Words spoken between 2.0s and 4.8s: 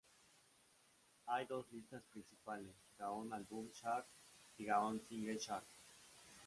principales: Gaon Album Chart y